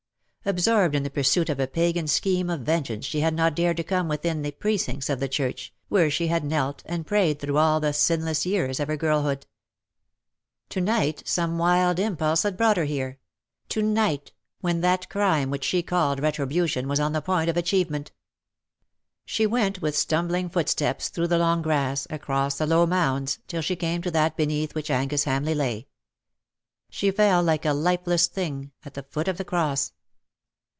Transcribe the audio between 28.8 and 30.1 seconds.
at the foot of the cross.